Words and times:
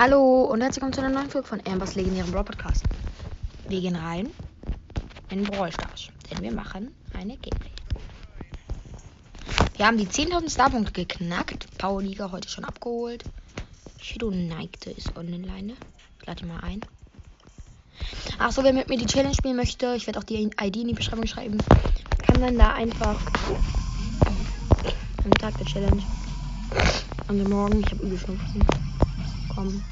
Hallo 0.00 0.44
und 0.44 0.60
herzlich 0.60 0.76
willkommen 0.76 0.92
zu 0.92 1.00
einer 1.00 1.12
neuen 1.12 1.28
Folge 1.28 1.48
von 1.48 1.60
Ambers 1.66 1.96
legendären 1.96 2.30
Brawl 2.30 2.44
Podcast. 2.44 2.84
Wir 3.66 3.80
gehen 3.80 3.96
rein 3.96 4.30
in 5.28 5.42
Brawl 5.42 5.72
Stars, 5.72 6.10
denn 6.30 6.40
wir 6.40 6.52
machen 6.52 6.94
eine 7.14 7.36
Gameplay. 7.36 7.72
Wir 9.76 9.86
haben 9.88 9.98
die 9.98 10.06
10.000 10.06 10.52
Starpunkte 10.52 10.92
geknackt. 10.92 11.66
Power 11.78 12.00
Liga 12.00 12.30
heute 12.30 12.48
schon 12.48 12.64
abgeholt. 12.64 13.24
Shadow 14.00 14.30
Neigte 14.30 14.90
ist 14.90 15.16
online. 15.16 15.74
Ich 16.20 16.26
lade 16.28 16.44
ihn 16.44 16.48
mal 16.48 16.60
ein. 16.60 16.80
Achso, 18.38 18.62
wer 18.62 18.72
mit 18.72 18.88
mir 18.88 18.98
die 18.98 19.06
Challenge 19.06 19.34
spielen 19.34 19.56
möchte, 19.56 19.96
ich 19.96 20.06
werde 20.06 20.20
auch 20.20 20.24
die 20.24 20.44
ID 20.44 20.76
in 20.76 20.86
die 20.86 20.94
Beschreibung 20.94 21.26
schreiben, 21.26 21.58
kann 22.24 22.40
dann 22.40 22.56
da 22.56 22.72
einfach 22.72 23.20
am 25.24 25.34
Tag 25.40 25.58
der 25.58 25.66
Challenge, 25.66 26.04
am 27.26 27.42
Morgen, 27.42 27.80
ich 27.80 27.90
habe 27.90 28.04
übel 28.04 28.16
Schnupfen, 28.16 28.64
kommen. 29.58 29.84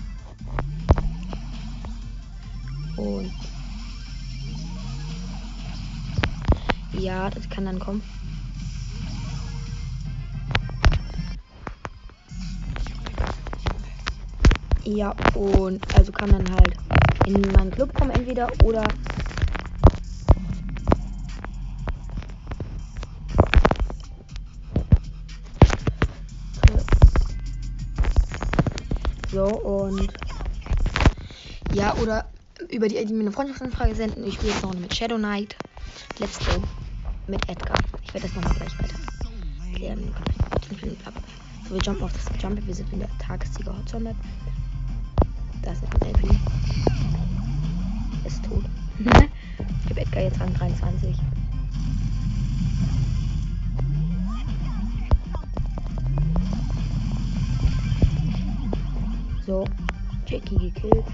Und 2.96 3.32
ja, 6.92 7.28
das 7.30 7.48
kann 7.48 7.64
dann 7.64 7.80
kommen. 7.80 8.02
Ja, 14.84 15.10
und 15.34 15.82
also 15.96 16.12
kann 16.12 16.30
dann 16.30 16.48
halt 16.48 16.76
in 17.26 17.40
meinen 17.52 17.72
Club 17.72 17.92
kommen 17.92 18.12
entweder 18.12 18.48
oder 18.62 18.84
so 29.36 29.44
und 29.44 30.08
ja 31.74 31.94
oder 31.96 32.24
über 32.70 32.88
die, 32.88 32.94
mir 33.12 33.20
eine 33.20 33.32
Freundschaftsanfrage 33.32 33.94
senden. 33.94 34.24
Ich 34.24 34.34
spiele 34.34 34.52
jetzt 34.52 34.62
noch 34.62 34.72
mit 34.72 34.94
Shadow 34.94 35.18
Knight. 35.18 35.56
Let's 36.18 36.38
go 36.38 36.62
mit 37.26 37.46
Edgar. 37.50 37.76
Ich 38.02 38.14
werde 38.14 38.26
das 38.26 38.34
nochmal 38.34 38.54
gleich 38.54 38.78
weiter 38.78 38.96
erklären. 39.72 40.14
So, 41.68 41.74
wir 41.74 41.82
jumpen 41.82 42.04
auf 42.04 42.12
das 42.12 42.42
Jump. 42.42 42.66
Wir 42.66 42.74
sind 42.74 42.90
in 42.94 43.00
der 43.00 43.10
Tagessieger 43.18 43.76
Hotzone 43.76 44.04
Map. 44.04 44.16
Da 45.62 45.72
ist 45.72 45.82
ein 45.82 46.08
Elfie. 46.08 46.38
Ist 48.24 48.42
tot. 48.42 48.64
ich 49.00 49.90
habe 49.90 50.00
Edgar 50.00 50.22
jetzt 50.22 50.40
an 50.40 50.54
23. 50.54 51.14
So, 59.46 59.64
Jackie 60.26 60.58
gekillt. 60.58 61.04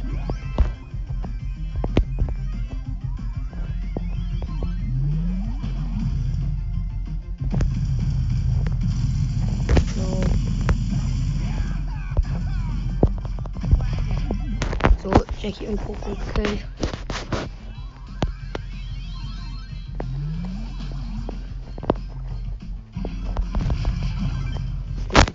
Jackie 15.42 15.66
und 15.66 15.76
Coco 15.76 16.14
gekillt. 16.14 16.64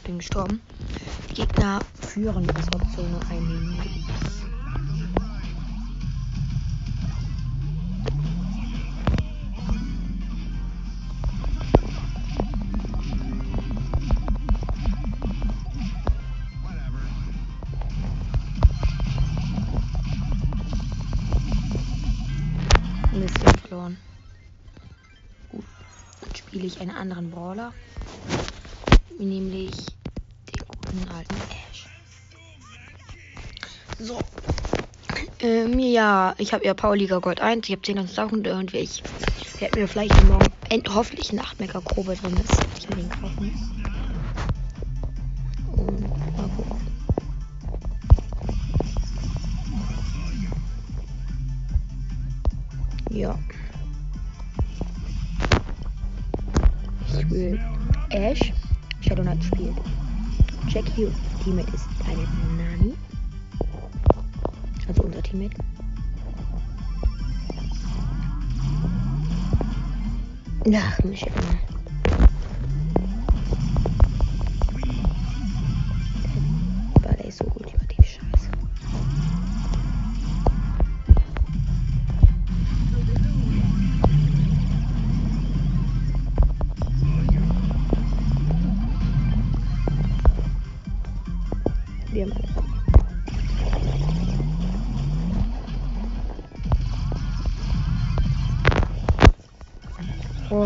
Bin 0.05 0.17
gestorben. 0.17 0.61
Gegner 1.35 1.81
führen 2.17 2.47
das 2.47 2.65
Option 2.73 3.15
einnehmen. 3.29 3.77
Dann 26.19 26.35
spiele 26.35 26.65
ich 26.65 26.81
einen 26.81 26.89
anderen 26.89 27.29
Brawler. 27.29 27.73
Nämlich 29.19 29.75
den 30.49 30.65
guten 30.67 31.07
alten 31.09 31.35
Ash. 31.35 31.96
So. 33.99 34.19
Ähm, 35.39 35.79
ja, 35.79 36.35
ich 36.37 36.53
habe 36.53 36.65
ja 36.65 36.73
Powerliga 36.73 37.19
Gold 37.19 37.41
1. 37.41 37.67
Ich 37.67 37.75
habe 37.75 37.81
10.000 37.81 38.07
Sachen 38.07 38.47
und 38.47 38.73
ich 38.73 39.01
werde 39.59 39.79
mir 39.79 39.87
vielleicht 39.87 40.23
morgen 40.25 40.51
end 40.69 40.93
hoffentlich 40.93 41.31
ein 41.31 41.39
8 41.39 41.59
Mega 41.59 41.79
Probe 41.79 42.15
drin 42.15 42.37
ist. 42.37 42.59
Ich 42.77 42.89
mir 42.89 42.95
den 42.97 43.09
kaufen. 43.09 43.51
Und. 45.75 46.07
Ja. 53.09 53.37
spielt 57.19 57.59
Ash. 58.09 58.53
Shadow 59.01 59.21
Knight 59.23 59.43
spielt 59.43 59.75
Jackie. 60.67 61.07
Teammate 61.43 61.73
ist 61.73 61.87
eine 62.05 62.27
Nani. 62.57 62.96
Also 65.37 65.53
unser 71.03 71.15
Teammate. 71.15 71.76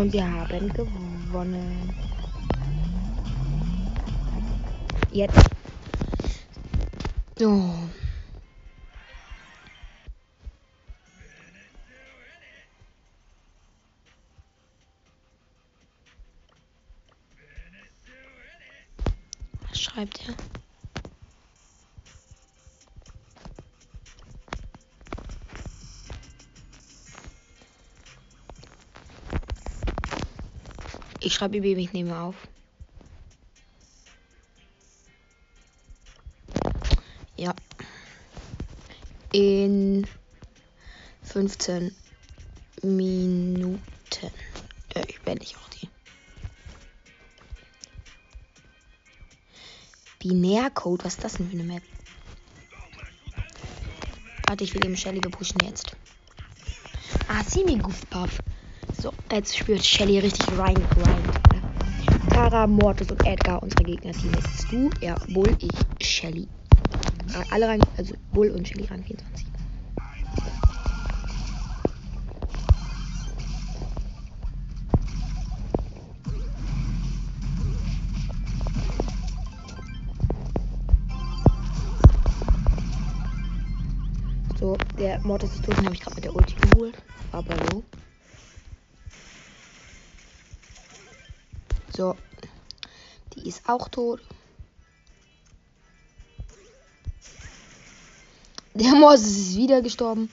Und 0.02 0.12
wir 0.12 0.28
haben 0.28 0.68
gewonnen. 0.72 1.94
Jetzt. 5.12 5.48
So. 7.38 7.81
Ich 31.24 31.34
schreibe 31.34 31.56
ihm, 31.56 31.78
ich 31.78 31.92
nehme 31.92 32.18
auf. 32.18 32.34
Ja. 37.36 37.54
In 39.32 40.06
15 41.22 41.94
Minuten. 42.82 43.80
Ja, 44.94 45.02
ich 45.06 45.24
werde 45.24 45.42
ich 45.42 45.56
auch 45.56 45.68
die. 45.68 45.88
Binärcode, 50.18 51.04
was 51.04 51.14
ist 51.14 51.24
das 51.24 51.34
denn 51.34 51.48
für 51.48 51.54
eine 51.54 51.64
Map? 51.64 51.82
Warte, 54.46 54.64
ich 54.64 54.74
will 54.74 54.84
eben 54.84 54.96
Shelly, 54.96 55.20
pushen 55.20 55.60
jetzt. 55.64 55.96
Ah, 57.28 57.42
sieh 57.44 57.64
mir 57.64 57.78
Goofpuff. 57.78 58.38
So, 59.02 59.12
jetzt 59.32 59.58
spürt 59.58 59.84
Shelly 59.84 60.20
richtig 60.20 60.56
rein 60.56 60.76
grind. 60.76 62.32
Tara, 62.32 62.68
Mortis 62.68 63.10
und 63.10 63.26
Edgar, 63.26 63.60
unsere 63.60 63.82
Gegner-Team. 63.82 64.30
Jetzt 64.32 64.70
du, 64.70 64.90
ja, 65.00 65.16
Bull, 65.30 65.56
ich, 65.58 66.06
Shelly. 66.06 66.46
Alle 67.50 67.66
rein, 67.66 67.80
also 67.96 68.14
Bull 68.32 68.50
und 68.50 68.68
Shelly 68.68 68.84
rein 68.84 69.02
24. 69.02 69.46
So, 84.60 84.76
der 84.96 85.18
Mortis 85.24 85.54
ist 85.54 85.64
tot, 85.64 85.76
den 85.76 85.86
habe 85.86 85.94
ich 85.96 86.00
gerade 86.00 86.14
mit 86.14 86.24
der 86.24 86.36
Ulti 86.36 86.54
geholt. 86.54 86.94
Aber 87.32 87.56
so. 87.72 87.82
So. 92.02 92.16
Die 93.32 93.48
ist 93.48 93.68
auch 93.68 93.86
tot. 93.86 94.20
Der 98.74 98.92
Mortis 98.96 99.38
ist 99.38 99.56
wieder 99.56 99.80
gestorben. 99.82 100.28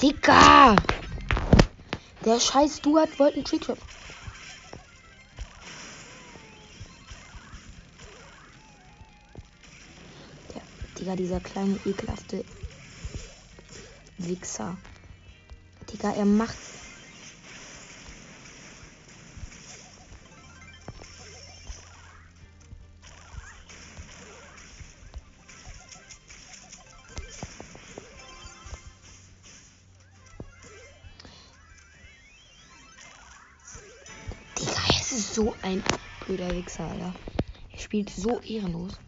Digga! 0.00 0.76
Der 2.24 2.38
scheiß 2.38 2.76
Stuart 2.76 3.18
wollte 3.18 3.34
einen 3.34 3.44
Trickshot. 3.44 3.78
Digga, 11.00 11.16
dieser 11.16 11.40
kleine 11.40 11.80
ekelhafte 11.86 12.44
Wichser. 14.18 14.76
Digga, 15.90 16.12
er 16.12 16.26
macht. 16.26 16.58
Digga, 34.58 34.72
es 35.00 35.12
ist 35.12 35.34
so 35.34 35.56
ein 35.62 35.82
blöder 36.26 36.54
Wichser, 36.54 36.84
Alter. 36.90 37.14
Er 37.72 37.78
spielt 37.78 38.10
so 38.10 38.38
ehrenlos. 38.40 39.00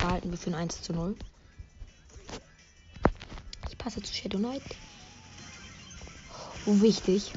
Behalten 0.00 0.30
wir 0.30 0.38
für 0.38 0.50
ein 0.50 0.54
1 0.54 0.82
zu 0.82 0.92
0. 0.92 1.14
Ich 3.68 3.78
passe 3.78 4.02
zu 4.02 4.12
Shadow 4.12 4.38
Knight. 4.38 4.62
Oh, 6.66 6.80
wichtig. 6.80 7.32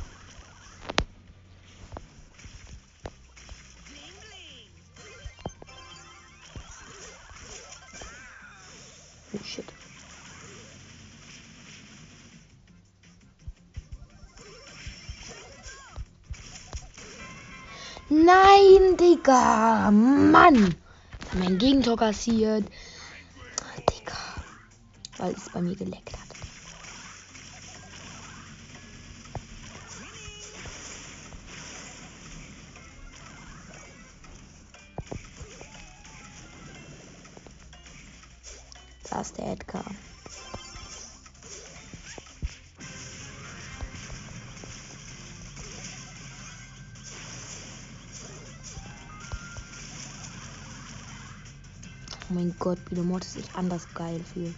Oh 9.33 9.43
shit. 9.43 9.65
Nein, 18.09 18.97
Digga. 18.97 19.91
Mann. 19.91 20.82
Mein 21.35 21.57
Gegentor 21.57 21.97
kassiert. 21.97 22.65
Digga. 23.89 24.17
Weil 25.17 25.33
es 25.33 25.49
bei 25.49 25.61
mir 25.61 25.75
geleckt 25.75 26.13
hat. 26.13 26.22
Mein 52.33 52.55
Gott, 52.59 52.79
wie 52.89 52.95
der 52.95 53.03
Mortis 53.03 53.33
sich 53.33 53.45
anders 53.55 53.87
geil 53.93 54.19
fühlt. 54.33 54.55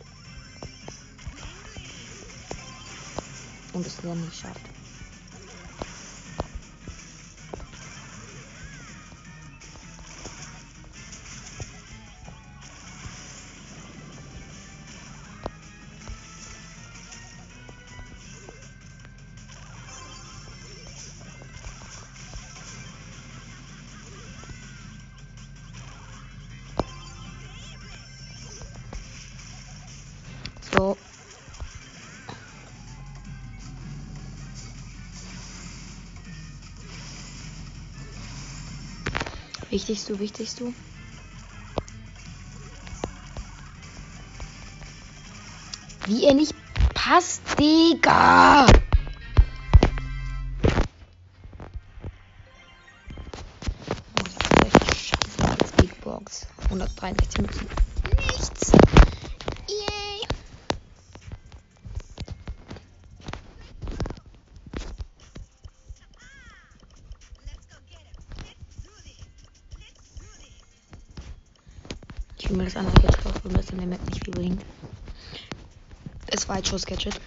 Und 3.73 3.85
es 3.85 3.97
dann 3.97 4.19
nicht 4.21 4.39
schafft. 4.39 4.74
Wichtigst 39.69 40.09
du, 40.09 40.19
wichtigst 40.19 40.59
du? 40.59 40.73
Wie 46.05 46.25
er 46.25 46.35
nicht 46.35 46.53
passt, 46.93 47.41
Digga! 47.59 48.67
In 74.27 74.33
der 74.33 74.43
Map 74.43 74.55
nicht 74.55 74.59
viel 74.59 74.59
bringt. 74.59 74.65
Das 76.27 76.47
Weitschuss-Gadget. 76.49 77.19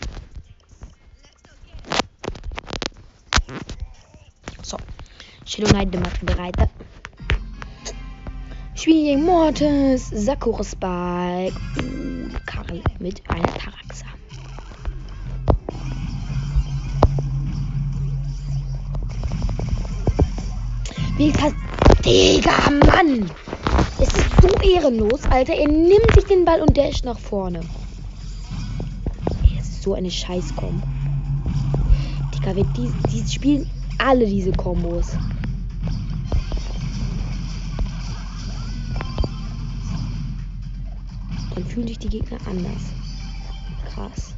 So. 4.63 4.77
Shadow 5.45 5.69
Knight 5.69 5.93
Map 5.95 6.21
bereit. 6.23 6.57
Spiel 8.75 9.05
gegen 9.05 9.25
Mortis, 9.25 10.09
Sakura 10.11 10.63
Spike, 10.63 11.57
uh, 11.79 12.29
Karl 12.47 12.83
mit 13.01 13.21
einer 13.29 13.47
Taraxa. 13.55 14.07
Wie 21.17 21.33
gesagt, 21.33 21.57
Digga, 22.05 22.71
Mann! 22.71 23.29
Ist 24.39 24.43
so 24.43 24.71
ehrenlos, 24.71 25.25
Alter. 25.31 25.55
Er 25.55 25.69
nimmt 25.69 26.13
sich 26.15 26.25
den 26.25 26.45
Ball 26.45 26.61
und 26.61 26.77
dasht 26.77 27.05
nach 27.05 27.19
vorne. 27.19 27.61
Es 29.59 29.69
ist 29.69 29.83
so 29.83 29.95
eine 29.95 30.11
Scheißkombo. 30.11 30.87
Digga, 32.35 32.55
wir, 32.55 32.65
die, 32.65 32.93
die 33.11 33.29
spielen 33.29 33.69
alle 33.99 34.27
diese 34.27 34.53
Kombos. 34.53 35.13
Dann 41.55 41.65
fühlen 41.65 41.89
sich 41.89 41.99
die 41.99 42.09
Gegner 42.09 42.39
anders. 42.47 42.93
Krass. 43.93 44.35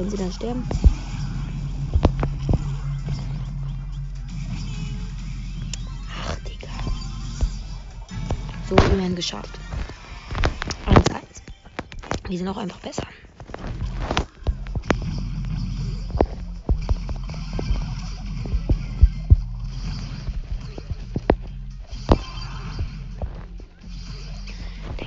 Wenn 0.00 0.08
sie 0.08 0.16
dann 0.16 0.32
sterben. 0.32 0.66
Ach, 6.08 6.36
Digga. 6.36 6.68
So, 8.66 8.76
immerhin 8.76 9.14
geschafft. 9.14 9.60
1-1. 10.86 11.20
Wir 12.30 12.38
sind 12.38 12.48
auch 12.48 12.56
einfach 12.56 12.80
besser. 12.80 13.06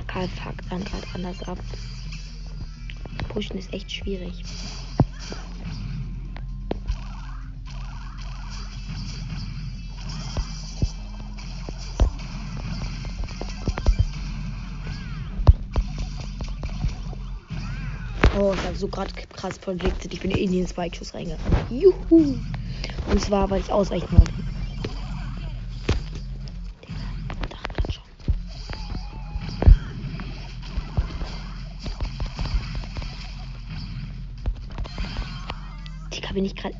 Karl 0.06 0.28
fuckt 0.28 0.70
dann 0.70 0.84
gerade 0.84 1.06
anders 1.14 1.42
ab. 1.42 1.58
Pushen 3.34 3.58
ist 3.58 3.72
echt 3.72 3.90
schwierig. 3.90 4.44
So 18.84 18.88
gerade 18.88 19.10
krass 19.34 19.58
predicted. 19.58 20.12
Ich 20.12 20.20
bin 20.20 20.30
in 20.30 20.52
den 20.52 20.66
Spike-Schuss 20.66 21.14
reingerannt. 21.14 21.42
Juhu! 21.70 22.36
Und 23.10 23.20
zwar, 23.20 23.48
weil 23.48 23.60
ich 23.60 23.72
ausweichen 23.72 24.10
wollte. 24.12 24.32
Digga, 36.12 36.32
bin 36.34 36.44
ich 36.44 36.54
gerade. 36.54 36.74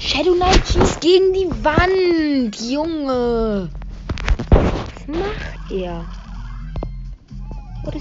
Shadow 0.00 0.34
Knight 0.34 0.66
schießt 0.68 1.00
gegen 1.00 1.32
die 1.32 1.50
Wand, 1.64 2.60
Junge. 2.60 3.70
Was 4.50 5.08
macht 5.08 5.70
er? 5.72 6.04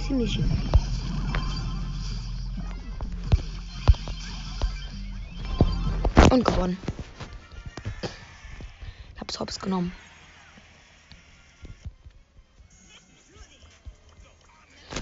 Is 0.02 0.08
he 0.08 0.14
mission? 0.16 0.50
Und 6.32 6.44
gewonnen. 6.44 6.78
Ich 9.14 9.22
hab's 9.22 9.40
hops 9.40 9.60
genommen. 9.60 9.92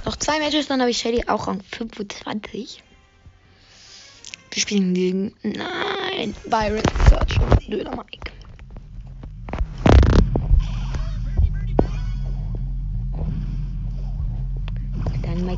Noch 0.06 0.18
zwei 0.18 0.40
Matches, 0.40 0.68
dann 0.68 0.82
habe 0.82 0.92
ich 0.92 0.98
Shady 0.98 1.24
auch 1.28 1.48
Rang 1.48 1.62
25. 1.62 2.84
Wir 4.52 4.62
spielen 4.62 4.94
gegen. 4.94 5.36
Nein, 5.44 6.36
Byron 6.48 6.82
Search 7.10 7.40
und 7.40 7.72
Döner 7.72 7.96
Mike. 7.96 8.29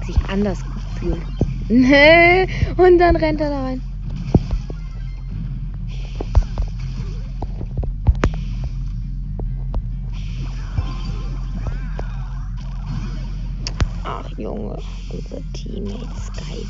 Mike 0.01 0.05
sich 0.05 0.17
anders 0.29 0.59
fühlt. 0.99 1.23
Und 2.77 2.97
dann 2.97 3.15
rennt 3.15 3.41
er 3.41 3.49
da 3.49 3.63
rein. 3.63 3.81
Ach 14.03 14.29
Junge, 14.37 14.77
unser 15.09 15.41
Teammate 15.53 16.09
Skype. 16.19 16.67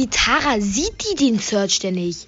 Die 0.00 0.08
Tara 0.08 0.58
sieht 0.62 1.04
die 1.04 1.14
den 1.14 1.38
Search 1.38 1.80
denn 1.80 1.92
nicht. 1.92 2.26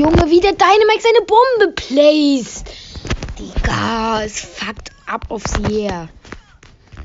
Junge, 0.00 0.30
wie 0.30 0.40
der 0.40 0.52
Dynamax 0.52 1.02
seine 1.02 1.26
Bombe 1.26 1.74
placed. 1.74 2.70
Digga, 3.38 4.22
es 4.22 4.40
fuckt 4.40 4.92
ab 5.04 5.26
auf 5.28 5.42
sie 5.46 5.82
her. 5.82 6.08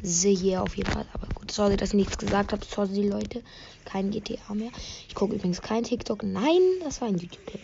Sie 0.02 0.34
hier 0.34 0.62
auf 0.62 0.78
jeden 0.78 0.90
Fall. 0.90 1.06
Aber 1.12 1.28
gut, 1.36 1.52
sorry, 1.52 1.76
dass 1.76 1.90
ich 1.90 1.96
nichts 1.96 2.18
gesagt 2.18 2.54
habe. 2.54 2.66
Sorry, 2.66 3.06
Leute. 3.06 3.44
Kein 3.84 4.12
GTA 4.12 4.54
mehr. 4.54 4.72
Ich 5.10 5.14
gucke 5.14 5.36
übrigens 5.36 5.62
kein 5.62 5.84
TikTok. 5.84 6.24
Nein, 6.24 6.62
das 6.86 7.02
war 7.02 7.10
ein 7.10 7.18
YouTube-Clip. 7.18 7.62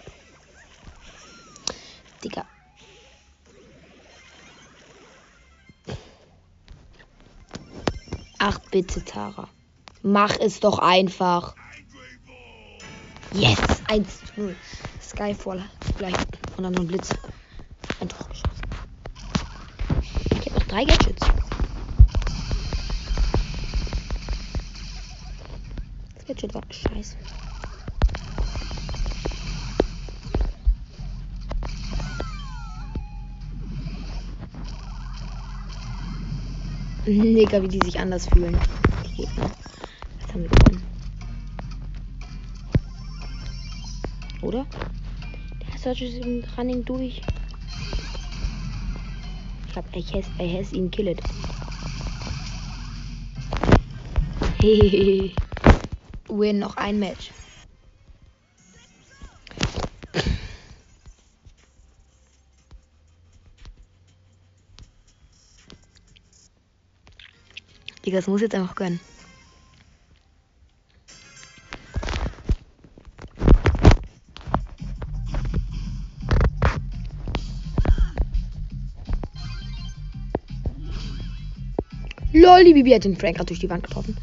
Digga. 2.26 2.46
Ach, 8.38 8.60
bitte, 8.70 9.06
Tara. 9.06 9.48
Mach 10.02 10.38
es 10.38 10.60
doch 10.60 10.80
einfach. 10.80 11.56
Yes, 13.34 13.60
1 13.88 14.20
zu 14.36 14.42
0. 14.42 14.56
Skyfall 15.12 15.62
gleich. 15.98 16.16
Und 16.56 16.64
dann 16.64 16.74
so 16.74 16.82
ein 16.82 16.88
Blitz. 16.88 17.10
Ein 18.00 18.08
Tor 18.08 18.28
geschossen. 18.30 18.62
Ich 20.32 20.46
habe 20.50 20.60
noch 20.60 20.68
drei 20.68 20.86
Gadgets. 20.86 21.28
Das 26.16 26.26
Gadget 26.26 26.54
war 26.54 26.62
scheiße. 26.70 27.18
Digga, 37.06 37.62
wie 37.62 37.68
die 37.68 37.80
sich 37.84 38.00
anders 38.00 38.28
fühlen. 38.30 38.58
Die 39.06 39.24
Gegner. 39.24 39.52
Jetzt 40.20 40.34
haben 40.34 40.44
wir 40.44 40.50
gewonnen. 40.50 40.91
Oder? 44.42 44.66
Der 45.72 45.80
Search 45.80 46.02
ist 46.02 46.26
im 46.26 46.44
Running 46.58 46.84
durch. 46.84 47.22
Ich 49.68 49.76
hab, 49.76 49.96
I 49.96 50.02
has, 50.02 50.26
I 50.40 50.58
has 50.58 50.74
ihn 50.74 50.90
killed. 50.90 51.22
Hehehe. 54.60 55.32
Win 56.28 56.60
noch 56.60 56.76
ein 56.78 57.00
Match. 57.00 57.32
Digga, 68.06 68.18
das 68.18 68.28
muss 68.28 68.42
jetzt 68.42 68.56
einfach 68.56 68.76
gönnen. 68.76 69.00
Bibi 82.74 82.92
hat 82.92 83.04
den 83.04 83.16
Frank 83.16 83.38
gerade 83.38 83.48
durch 83.48 83.60
die 83.60 83.70
Wand 83.70 83.84
getroffen. 83.84 84.16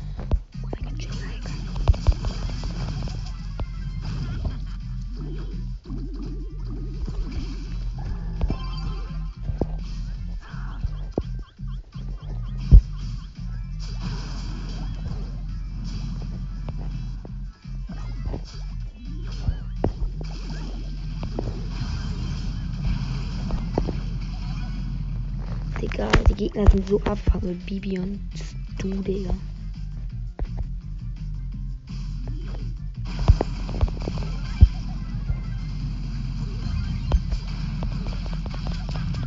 Die 26.29 26.35
Gegner 26.35 26.71
sind 26.71 26.87
so 26.89 27.01
abfuck 27.03 27.43
mit 27.43 27.65
Bibi 27.65 27.99
und 27.99 28.21
Stu, 28.35 28.89
Digga. 29.03 29.35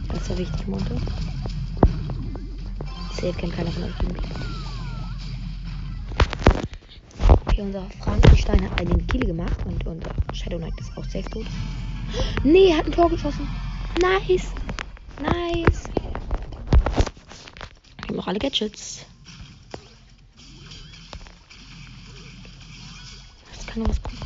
Das 0.10 0.30
war 0.30 0.38
wichtig, 0.38 0.68
Monte. 0.68 0.96
Safe 3.14 3.34
kennt 3.34 3.54
keiner 3.54 3.72
von 3.72 3.84
euch. 3.84 3.94
Okay, 7.48 7.62
unser 7.62 7.84
Frankenstein 8.00 8.62
hat 8.70 8.80
einen 8.80 9.06
Kill 9.08 9.26
gemacht 9.26 9.58
und 9.66 9.86
unser 9.86 10.12
Shadow 10.34 10.58
Knight 10.58 10.80
ist 10.80 10.96
auch 10.98 11.04
safe 11.06 11.30
tot. 11.30 11.46
Nee, 12.44 12.74
hat 12.74 12.86
ein 12.86 12.92
Tor 12.92 13.10
geschossen. 13.10 13.48
Nice. 14.02 14.52
Nice. 15.22 15.91
Ich 18.12 18.14
habe 18.14 18.24
noch 18.24 18.28
alle 18.28 18.40
Gadgets. 18.40 19.06
Das 23.56 23.66
kann 23.68 23.88
was 23.88 24.04
kommen. 24.04 24.18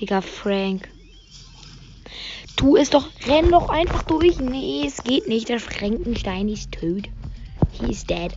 Digga, 0.00 0.22
Frank. 0.22 0.88
Tu 2.56 2.76
es 2.76 2.88
doch, 2.88 3.06
renn 3.26 3.50
doch 3.50 3.68
einfach 3.68 4.04
durch. 4.04 4.38
Nee, 4.38 4.84
es 4.86 5.04
geht 5.04 5.28
nicht. 5.28 5.50
Der 5.50 5.60
Frankenstein 5.60 6.48
ist 6.48 6.72
tot. 6.72 7.10
He 7.70 7.90
is 7.90 8.06
dead. 8.06 8.34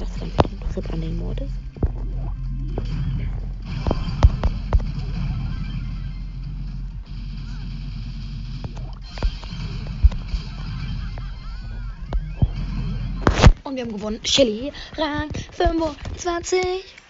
War's 0.00 0.10
auch 0.10 0.18
von 0.18 0.32
Foot 0.72 0.92
an 0.92 1.00
den 1.00 1.16
Mordes. 1.18 1.48
Und 13.62 13.76
wir 13.76 13.82
haben 13.82 13.92
gewonnen. 13.92 14.20
Shelly, 14.24 14.72
Rang 14.96 15.30
25. 15.52 17.03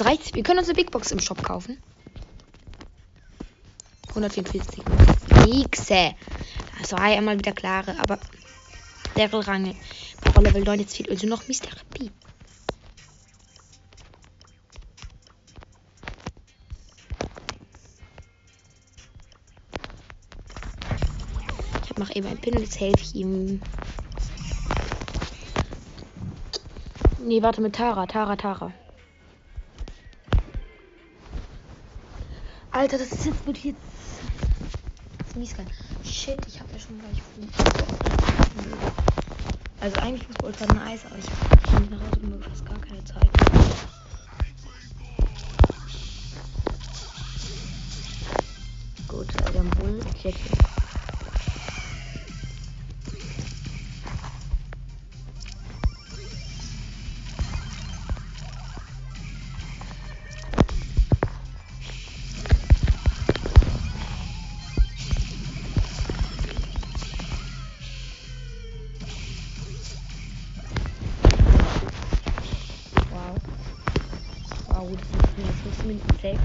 Das 0.00 0.06
reicht. 0.06 0.34
Wir 0.34 0.42
können 0.42 0.60
uns 0.60 0.68
eine 0.68 0.76
Big 0.76 0.90
Box 0.90 1.12
im 1.12 1.18
Shop 1.18 1.42
kaufen. 1.42 1.76
144. 4.08 4.82
Nixe. 5.44 6.14
Das 6.78 6.92
war 6.92 7.02
einmal 7.02 7.38
wieder 7.38 7.52
klare, 7.52 7.94
aber 8.00 8.18
Daryl 9.14 9.40
Rang. 9.40 9.76
Power 10.22 10.42
Level 10.42 10.64
9, 10.64 10.80
jetzt 10.80 10.96
fehlt 10.96 11.10
also 11.10 11.26
noch 11.26 11.46
Mr. 11.48 11.68
P. 11.90 12.10
Ich 21.84 21.98
mache 21.98 22.16
eben 22.16 22.26
ein 22.26 22.38
Pin 22.38 22.54
und 22.54 22.62
jetzt 22.62 22.80
helfe 22.80 23.02
ich 23.02 23.14
ihm. 23.16 23.60
Nee, 27.18 27.42
warte 27.42 27.60
mit 27.60 27.74
Tara, 27.74 28.06
Tara, 28.06 28.36
Tara. 28.36 28.72
Alter, 32.72 32.98
das 32.98 33.10
ist 33.10 33.26
jetzt 33.26 33.46
wirklich 33.46 33.64
jetzt. 33.64 35.36
Mies 35.36 35.56
geil. 35.56 35.66
Shit, 36.04 36.38
ich 36.46 36.60
habe 36.60 36.72
ja 36.72 36.78
schon 36.78 36.98
gleich. 36.98 37.20
Also 39.80 39.96
eigentlich 39.96 40.26
Fußball 40.26 40.70
ein 40.70 40.78
Eis, 40.78 41.00
aber 41.06 41.16
ich 41.18 41.72
habe 41.72 41.84
nach 41.86 42.00
Hause 42.00 42.20
gekommen, 42.20 42.44
fast 42.48 42.66
gar 42.66 42.78
keine 42.78 43.04
Zeit. 43.04 43.30
Gut, 49.08 49.26
haben 49.58 49.70
Bull, 49.70 50.00
Jackie. 50.22 50.79
Sind 75.98 76.40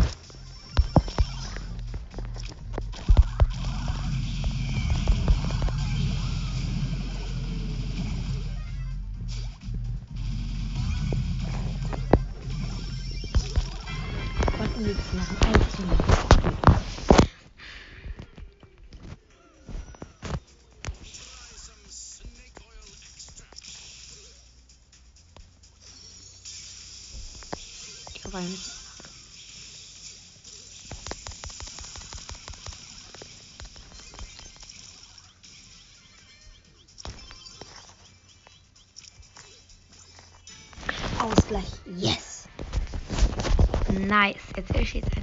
Nice. 44.25 44.38
Jetzt 44.57 44.69
steht 44.88 45.03
es 45.05 45.11
1-1. 45.11 45.19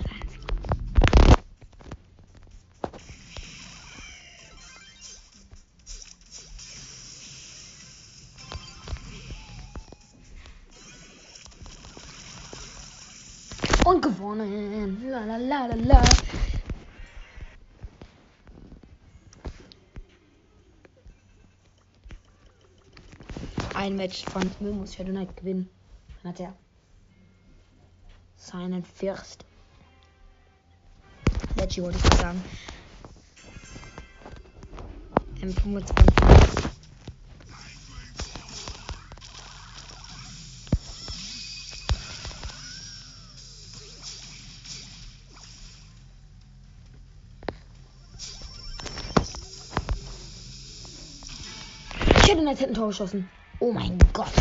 Und 13.85 14.03
gewonnen. 14.03 15.11
La 15.11 15.25
la 15.25 15.37
la 15.37 15.67
la 15.67 15.75
la. 15.75 16.03
Ein 23.75 23.97
Match 23.97 24.25
von 24.27 24.49
Müll 24.61 24.75
muss 24.75 24.95
Shadow 24.95 25.11
Knight 25.11 25.37
gewinnen. 25.37 25.69
Dann 26.23 26.33
hat 26.33 26.39
er 26.39 26.55
seinen 28.43 28.85
First. 28.85 29.45
Leggy 31.57 31.83
wollte 31.83 31.99
ich 31.99 32.19
sagen. 32.19 32.43
M25. 35.41 36.43
Shadow 52.27 52.41
Knight 52.41 52.61
hat 52.61 52.69
ein 52.69 52.75
Tor 52.75 52.89
geschossen. 52.89 53.29
Oh 53.61 53.73
mein 53.73 53.99
Gott. 54.13 54.33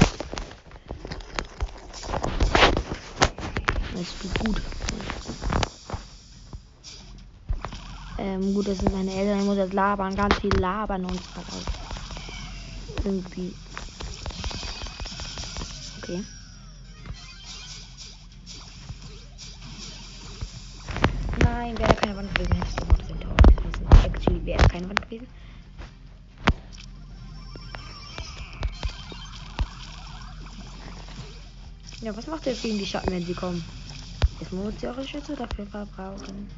Das 4.02 4.10
spielt 4.14 4.40
gut. 4.40 4.62
Ähm, 8.18 8.56
gut, 8.56 8.68
das 8.68 8.80
sind 8.80 8.92
meine 8.92 9.14
Eltern. 9.14 9.42
Ich 9.42 9.46
muss 9.46 9.58
jetzt 9.58 9.74
labern, 9.74 10.16
ganz 10.16 10.36
viel 10.40 10.56
labern 10.56 11.06
und 11.06 11.20
so. 11.22 11.42
Irgendwie. 13.06 13.54
Okay. 16.02 16.24
Nein, 21.44 21.78
wäre 21.78 21.94
keine 21.94 22.18
Wand 22.18 22.34
gewesen, 22.34 22.56
hätte 22.56 22.70
ich 22.70 22.80
sofort 22.80 23.02
geschossen. 23.08 23.88
Actually 24.04 24.46
wäre 24.48 24.68
keine 24.68 24.90
Wand 24.90 25.02
gewesen. 25.04 25.28
Ja, 32.02 32.18
was 32.18 32.26
macht 32.26 32.48
jetzt 32.48 32.64
gegen 32.64 32.80
die 32.80 32.86
Schatten, 32.88 33.12
wenn 33.12 33.24
sie 33.24 33.36
kommen? 33.36 33.64
Jetzt 34.42 34.54
muss 34.54 34.74
ich 34.76 34.88
eure 34.88 35.08
Schütze 35.08 35.36
dafür 35.36 35.68
verbrauchen. 35.68 36.50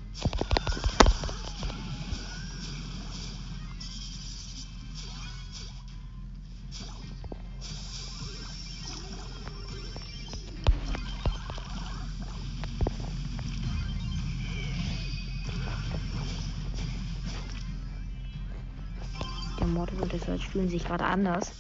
Der 19.60 19.68
Mordwürde 19.68 20.18
fühlen 20.40 20.70
sich 20.70 20.86
gerade 20.86 21.04
anders. 21.04 21.52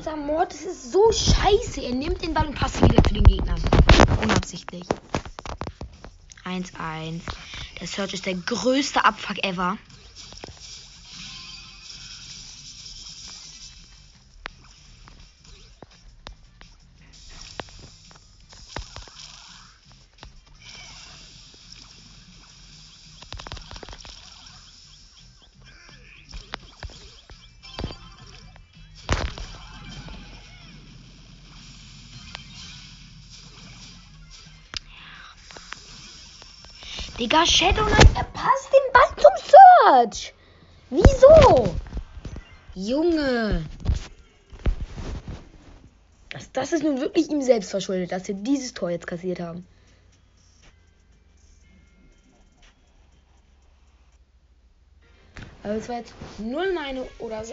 Unser 0.00 0.16
Mord 0.16 0.54
ist 0.54 0.92
so 0.92 1.12
scheiße. 1.12 1.82
Er 1.82 1.92
nimmt 1.92 2.22
den 2.22 2.32
Ball 2.32 2.46
und 2.46 2.54
passt 2.54 2.82
wieder 2.82 3.04
zu 3.04 3.12
den 3.12 3.22
Gegnern. 3.22 3.60
Unabsichtlich. 4.22 4.86
1-1. 6.42 7.20
Der 7.78 7.86
Search 7.86 8.14
ist 8.14 8.24
der 8.24 8.32
größte 8.32 9.04
Abfuck 9.04 9.44
ever. 9.44 9.76
Digga, 37.20 37.44
Shadow 37.44 37.84
Knight 37.84 38.08
verpasst 38.08 38.70
den 38.72 38.92
Ball 38.94 39.12
zum 39.18 39.52
Search. 39.52 40.32
Wieso? 40.88 41.76
Junge. 42.74 43.62
Das, 46.30 46.50
das 46.52 46.72
ist 46.72 46.82
nun 46.82 46.98
wirklich 46.98 47.28
ihm 47.28 47.42
selbst 47.42 47.72
verschuldet, 47.72 48.10
dass 48.10 48.26
wir 48.26 48.34
dieses 48.36 48.72
Tor 48.72 48.88
jetzt 48.88 49.06
kassiert 49.06 49.38
haben. 49.38 49.66
Aber 55.62 55.74
es 55.74 55.90
war 55.90 55.98
jetzt 55.98 56.14
null 56.38 56.72
meine 56.72 57.02
oder 57.18 57.42
äh, 57.42 57.52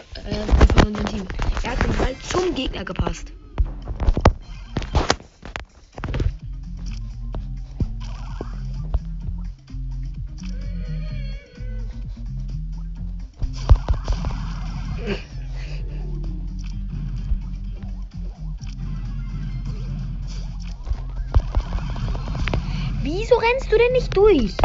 von 0.77 0.87
unserem 0.87 1.05
Team. 1.07 1.27
Er 1.63 1.71
hat 1.71 1.83
den 1.83 1.97
Ball 1.97 2.15
zum 2.21 2.55
Gegner 2.55 2.85
gepasst. 2.85 3.33
Wieso 23.29 23.39
rennst 23.39 23.69
du 23.69 23.77
denn 23.77 23.91
nicht 23.91 24.15
durch? 24.15 24.55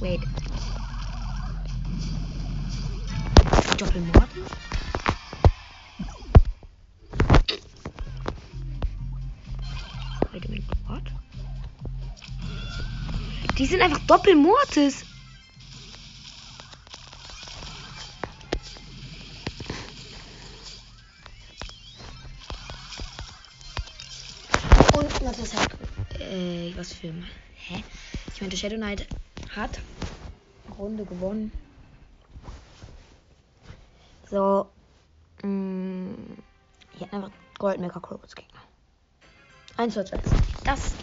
Wait. 0.00 0.20
Doppelmorden? 3.78 4.42
Wait 10.32 10.64
a? 10.86 11.00
Die 13.56 13.64
sind 13.64 13.80
einfach 13.80 14.00
Doppelmortis. 14.00 15.06
Für, 27.04 27.12
hä? 27.54 27.84
Ich 28.32 28.40
meinte, 28.40 28.56
Shadow 28.56 28.76
Knight 28.76 29.06
hat 29.54 29.78
Runde 30.78 31.04
gewonnen. 31.04 31.52
So, 34.30 34.70
mh, 35.42 36.14
hier 36.96 37.12
einfach 37.12 37.30
Gold 37.58 37.78
Mega 37.80 38.00
Crocus 38.00 38.34
Gegner. 38.34 38.60
1 39.76 39.92
zu 39.92 40.06
6. 40.06 40.30
Das 40.64 40.94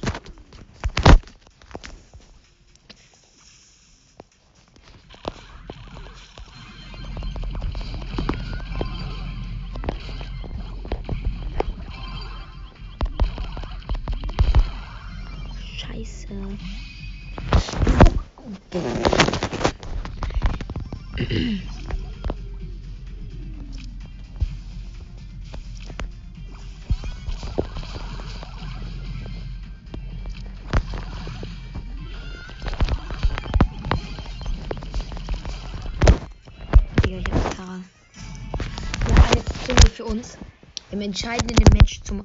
Im 40.92 41.00
entscheidenden 41.00 41.64
Match 41.74 42.02
zum 42.04 42.22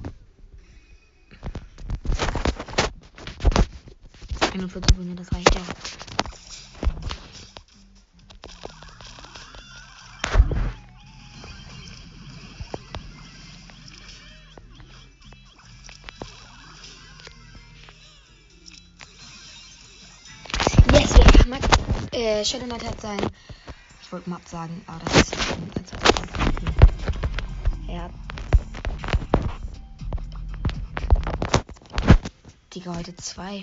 41 4.52 4.90
Sekunden, 4.90 5.14
das 5.14 5.33
reicht 5.33 5.55
ja. 5.55 5.61
Yes, 20.92 21.14
ja, 21.16 21.46
Max, 21.46 21.68
äh, 22.12 22.44
Shadow 22.44 22.64
Knight 22.64 22.85
hat 22.85 23.00
sein. 23.00 23.20
Ich 24.02 24.11
wollte 24.11 24.29
Map 24.29 24.48
sagen, 24.48 24.83
aber 24.87 25.05
das 25.05 25.31
ist 25.31 25.37
Er 27.88 28.02
hat. 28.02 28.25
Digga, 32.76 32.94
heute 32.94 33.16
zwei. 33.16 33.62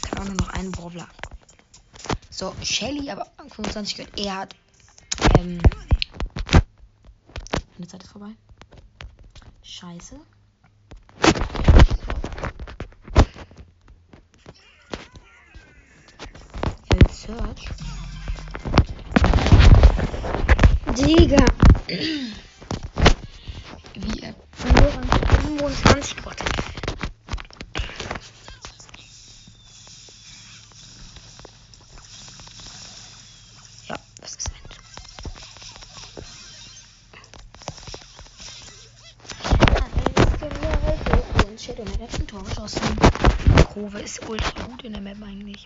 Kann 0.00 0.18
auch 0.18 0.24
nur 0.24 0.36
noch 0.36 0.48
einen 0.54 0.72
Brawler. 0.72 1.06
So, 2.30 2.54
Shelly, 2.62 3.10
aber 3.10 3.26
25 3.50 3.96
gehört. 3.96 4.18
Er 4.18 4.36
hat. 4.36 4.56
Ähm. 5.36 5.60
Meine 7.76 7.88
Zeit 7.88 8.02
ist 8.02 8.12
vorbei. 8.12 8.30
Scheiße. 9.62 10.18
So. 11.20 12.12
Will 16.88 17.10
Search. 17.26 17.68
Digga. 20.96 21.44
Wie 23.94 24.20
er 24.22 24.34
verloren 24.52 25.08
25 25.42 26.22
Gott. 26.22 26.36
Ja, 33.88 33.96
das 34.20 34.36
ist 34.36 34.50
nett. 34.52 34.78
Und 41.48 41.60
Shadow 41.60 41.82
Knight 41.82 42.00
hat 42.02 42.20
ein 42.20 42.26
Tor 42.28 42.44
geschossen. 42.44 42.82
Grove 43.74 43.98
ist 44.00 44.28
ultra 44.28 44.62
gut 44.66 44.84
in 44.84 44.92
der 44.92 45.02
Map 45.02 45.20
eigentlich. 45.22 45.64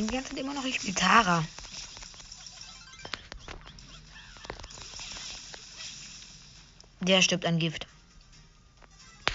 Irgendwie 0.00 0.16
hat 0.16 0.32
immer 0.38 0.54
noch, 0.54 0.64
ich 0.64 0.78
die 0.78 0.94
Tara. 0.94 1.44
Der 7.00 7.20
stirbt 7.20 7.44
an 7.44 7.58
Gift. 7.58 7.86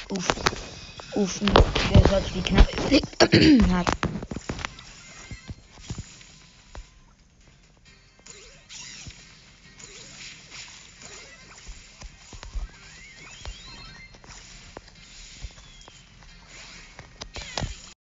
Uff. 0.10 0.34
Uff, 1.14 1.40
der 1.92 2.02
Gott, 2.02 2.10
halt 2.10 2.34
wie 2.34 2.42
knapp 2.42 2.68
hat. 3.72 4.05